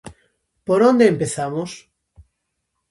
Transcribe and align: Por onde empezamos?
Por 0.67 0.79
onde 0.89 1.03
empezamos? 1.13 1.71